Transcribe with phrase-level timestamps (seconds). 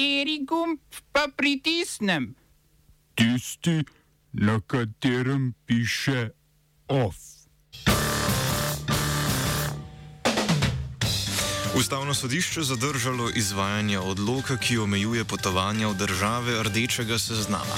[0.00, 0.78] Kateri gumb
[1.12, 2.34] pa pritisnem?
[3.14, 3.84] Tisti,
[4.32, 6.30] na katerem piše
[6.88, 7.16] OF.
[11.76, 17.76] Ustavno sodišče zadržalo izvajanje odloka, ki omejuje potovanja v države rdečega seznama.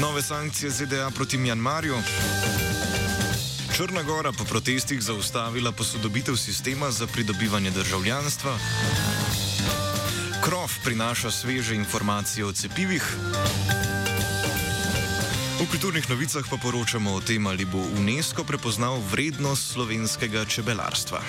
[0.00, 1.96] Nove sankcije ZDA proti Mjanmarju.
[3.76, 8.58] Črna Gora po protestih zaustavila posodobitev sistema za pridobivanje državljanstva.
[10.82, 13.04] Prinaša sveže informacije o cepivih.
[15.62, 21.22] V kulturnih novicah pa poročamo o tem, ali bo UNESCO prepoznal vrednost slovenskega čebelarstva.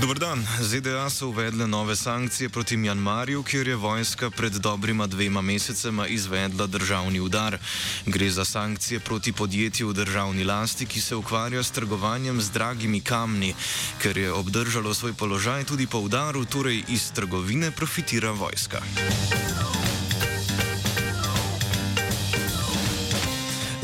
[0.00, 0.46] Dobr dan.
[0.60, 6.66] ZDA so uvedle nove sankcije proti Mjanmarju, kjer je vojska pred dobrima dvema mesecema izvedla
[6.66, 7.58] državni udar.
[8.06, 13.00] Gre za sankcije proti podjetju v državni lasti, ki se ukvarja s trgovanjem z dragimi
[13.00, 13.54] kamni,
[14.02, 18.82] ker je obdržalo svoj položaj tudi po udaru, torej iz trgovine profitira vojska.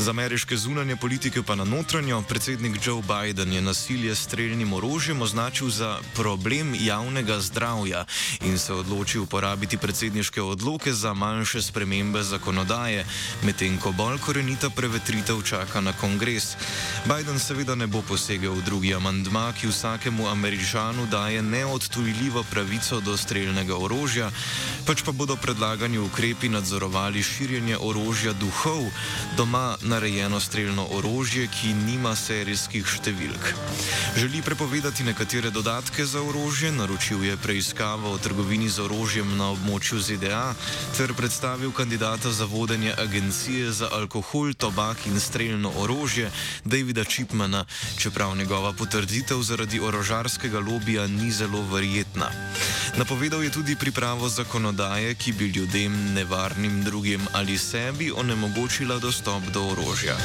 [0.03, 5.21] Z ameriške zunanje politike pa na notranjo, predsednik Joe Biden je nasilje s streljnim orožjem
[5.21, 8.05] označil za problem javnega zdravja
[8.41, 13.05] in se odločil uporabiti predsedniške odloke za manjše spremembe zakonodaje,
[13.43, 16.57] medtem ko bolj korenita prevetritev čaka na kongres.
[17.05, 23.17] Biden seveda ne bo posegel v drugi amandma, ki vsakemu američanu daje neodtujljivo pravico do
[23.17, 24.31] streljnega orožja,
[24.85, 28.91] pač pa bodo predlagani ukrepi nadzorovali širjenje orožja duhov.
[29.37, 33.49] Doma narejeno streljno orožje, ki nima serijskih številk.
[34.17, 39.99] Želi prepovedati nekatere dodatke za orožje, naročil je preiskavo o trgovini z orožjem na območju
[40.01, 40.55] ZDA
[40.97, 46.31] ter predstavil kandidata za vodenje agencije za alkohol, tobak in streljno orožje
[46.65, 47.65] Davida Chipmana,
[48.01, 52.31] čeprav njegova potrditev zaradi orožarskega lobija ni zelo verjetna.
[52.97, 59.61] Napovedal je tudi pripravo zakonodaje, ki bi ljudem, nevarnim drugim ali sebi onemogočila dostop do
[59.69, 60.15] orožja kôžia.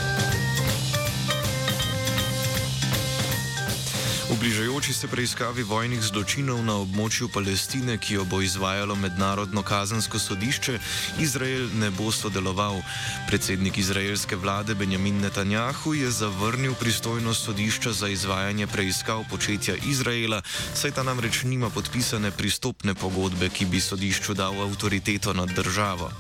[4.29, 10.21] V bližajoči se preiskavi vojnih zločinov na območju Palestine, ki jo bo izvajalo Mednarodno kazensko
[10.21, 10.75] sodišče,
[11.17, 12.77] Izrael ne bo sodeloval.
[13.25, 20.43] Predsednik izraelske vlade Benjamin Netanjahu je zavrnil pristojnost sodišča za izvajanje preiskav početja Izraela,
[20.75, 26.13] saj ta namreč nima podpisane pristopne pogodbe, ki bi sodišču dal avtoriteto nad državo.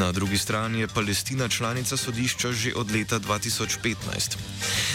[0.00, 4.40] Na drugi strani je Palestina članica sodišča že od leta 2015.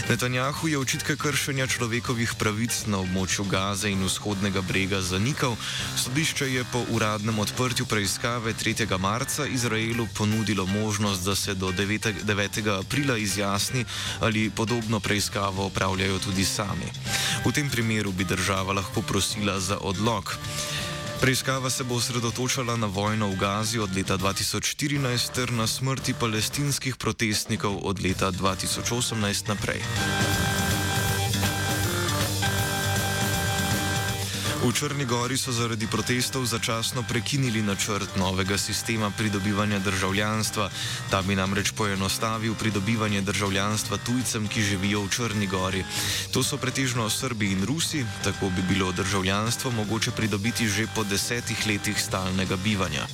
[0.09, 5.55] Netanjahu je očitke kršenja človekovih pravic na območju Gaze in vzhodnega brega zanikal,
[5.99, 8.97] sodišče je po uradnem odprtju preiskave 3.
[8.99, 12.13] marca Izraelu ponudilo možnost, da se do 9.
[12.23, 12.79] 9.
[12.79, 13.85] aprila izjasni,
[14.19, 16.87] ali podobno preiskavo opravljajo tudi sami.
[17.45, 20.37] V tem primeru bi država lahko prosila za odlog.
[21.21, 26.95] Preiskava se bo osredotočala na vojno v Gazi od leta 2014 ter na smrti palestinskih
[26.95, 29.83] protestnikov od leta 2018 naprej.
[34.59, 40.67] V Črni Gori so zaradi protestov začasno prekinili načrt novega sistema pridobivanja državljanstva.
[41.07, 45.85] Ta bi namreč poenostavil pridobivanje državljanstva tujcem, ki živijo v Črni Gori.
[46.35, 51.67] To so pretežno Srbi in Rusi, tako bi bilo državljanstvo mogoče pridobiti že po desetih
[51.67, 53.07] letih stalnega bivanja.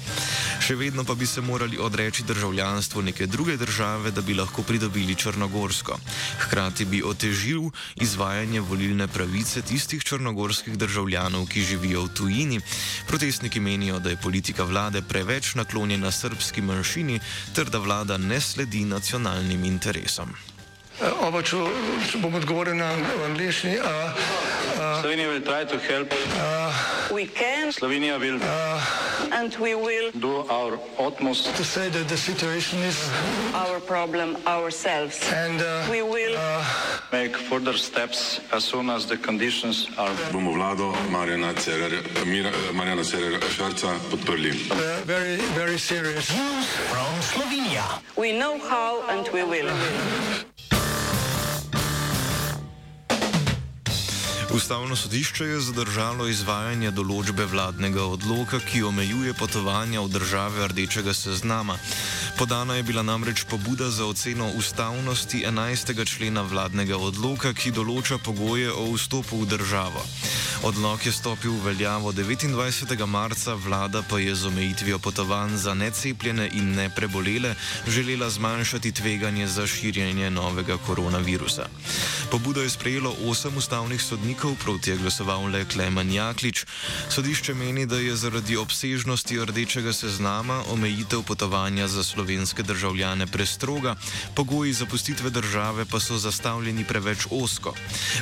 [0.65, 5.15] Še vedno pa bi se morali odreči državljanstvu neke druge države, da bi lahko pridobili
[5.15, 5.99] Črnogorsko.
[6.39, 7.67] Hkrati bi otežil
[8.01, 12.59] izvajanje volilne pravice tistih črnogorskih državljanov, ki živijo v tujini.
[13.07, 17.19] Protestniki menijo, da je politika vlade preveč naklonjena srpski manjšini
[17.53, 20.33] ter da vlada ne sledi nacionalnim interesom.
[21.03, 21.57] Oba, če,
[22.07, 22.93] če bom odgovoril na
[23.27, 23.75] angliški.
[25.01, 27.71] Slovenija bo poskušala pomagati.
[27.75, 28.69] Slovenija bo naredila
[29.35, 34.35] naš utmost, da bo rekla, da je situacija naš problem,
[34.71, 35.11] sami.
[35.43, 35.57] In
[35.91, 36.37] bomo naredili
[37.11, 40.15] nadaljnje korake, as soon as the conditions are.
[40.31, 41.53] Bomo vlado Marjana
[43.03, 44.51] Cererera Šarca podprli.
[45.05, 46.29] Very, very serious.
[46.31, 47.83] News from Slovenija.
[48.15, 49.69] We know how and we will.
[54.55, 61.75] Ustavno sodišče je zadržalo izvajanje določbe vladnega odloka, ki omejuje potovanja v države rdečega seznama.
[62.39, 65.91] Podana je bila namreč pobuda za oceno ustavnosti 11.
[66.07, 70.05] člena vladnega odloka, ki določa pogoje o vstopu v državo.
[70.63, 72.95] Odlok je stopil v veljavo 29.
[73.05, 77.55] marca, vlada pa je z omejitvijo potovanj za necepljene in neprebolele
[77.87, 81.67] želela zmanjšati tveganje za širjenje novega koronavirusa.
[82.31, 86.65] Pobudo je sprejelo osem ustavnih sodnikov, proti je glasoval le Klemen Jaklič.
[87.09, 93.95] Sodišče meni, da je zaradi obsežnosti rdečega seznama omejitev potovanja za slovenske državljane prestroga,
[94.35, 97.73] pogoji zapustitve države pa so zastavljeni preveč osko.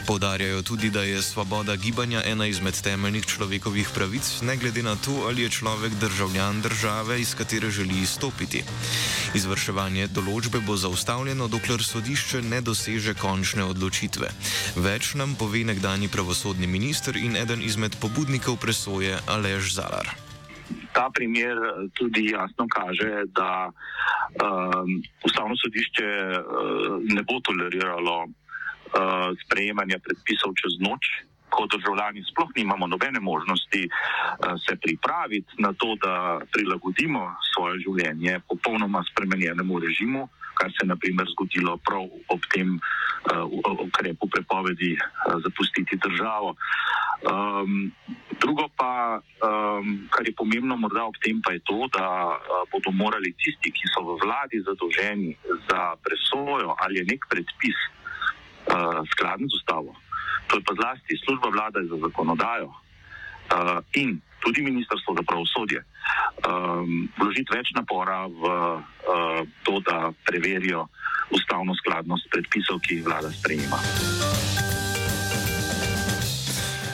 [0.07, 5.23] Poudarjajo tudi, da je svoboda gibanja ena izmed temeljnih človekovih pravic, ne glede na to,
[5.27, 8.63] ali je človek državljan države, iz katere želi izstopiti.
[9.33, 13.92] Izvrševanje določbe bo zaustavljeno, dokler sodišče ne doseže končne odločitve.
[14.75, 20.09] Več nam pove nekdani pravosodni minister in eden izmed pobudnikov presoje Alež Zalar.
[20.93, 21.57] Ta primer
[21.97, 28.31] tudi jasno kaže, da um, ustavno sodišče uh, ne bo toleriralo uh,
[29.45, 33.81] sprejemanja predpisov čez noč, ko državljani sploh nimamo nobene možnosti
[34.65, 40.23] se pripraviti na to, da prilagodimo svoje življenje popolnoma spremenjenemu režimu,
[40.53, 46.55] kar se je naprimer zgodilo prav ob tem uh, ukrepu prepovedi uh, zapustiti državo.
[47.23, 47.91] Um,
[48.41, 52.05] drugo pa, um, kar je pomembno morda ob tem, pa je to, da
[52.35, 55.31] uh, bodo morali tisti, ki so v vladi zadolženi
[55.69, 57.79] za presojo ali je nek predpis
[58.67, 59.95] uh, skladen z ustavo,
[60.47, 65.79] to je pa zlasti služba vlade za zakonodajo uh, in tudi ministrstvo za pravosodje,
[66.47, 70.87] um, vložiti več napora v uh, to, da preverijo
[71.33, 73.79] ustavno skladnost predpisov, ki jih vlada sprejema.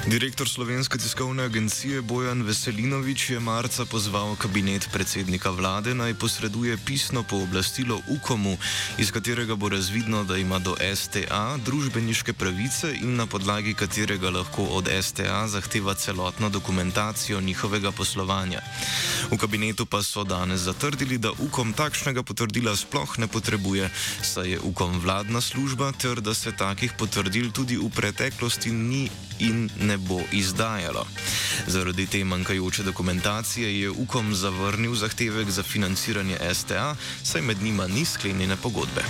[0.10, 7.24] Direktor slovenske tiskovne agencije Bojan Veselinovič je marca pozval kabinet predsednika vlade naj posreduje pisno
[7.24, 8.58] pooblastilo UKOM-u,
[8.98, 14.64] iz katerega bo razvidno, da ima do STA družbeniške pravice in na podlagi katerega lahko
[14.64, 18.62] od STA zahteva celotno dokumentacijo njihovega poslovanja.
[19.32, 23.90] V kabinetu pa so danes zatrdili, da UKOM takšnega potrdila sploh ne potrebuje,
[24.22, 29.10] saj je UKOM vladna služba ter da se takih potrdil tudi v preteklosti ni
[29.40, 31.06] in ne bo izdajalo.
[31.68, 38.06] Zaradi te manjkajoče dokumentacije je UKOM zavrnil zahtevek za financiranje STA, saj med njima ni
[38.06, 39.04] sklenjene pogodbe.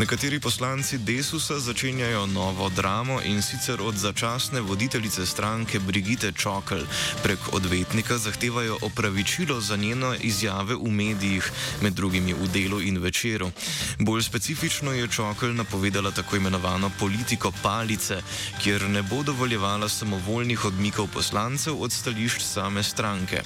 [0.00, 6.80] Nekateri poslanci Desusa začenjajo novo dramo in sicer od začasne voditeljice stranke Brigite Čokl
[7.22, 11.52] prek odvetnika zahtevajo opravičilo za njeno izjave v medijih,
[11.82, 13.50] med drugimi v delu in večeru.
[13.98, 18.22] Bolj specifično je Čokl napovedala tako imenovano politiko palice,
[18.62, 23.42] kjer ne bo dovoljevala samovoljnih odmikov poslancev od stališč same stranke.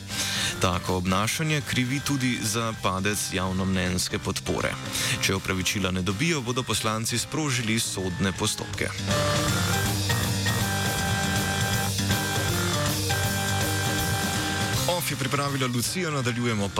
[0.60, 4.70] Tako obnašanje krivi tudi za padec javnomnenjske podpore.
[5.22, 8.88] Če opravičila ne dobijo, bodo poslanci sprožili sodne postopke.
[14.88, 16.72] OF je pripravila Lucijo, nadaljujemo pa.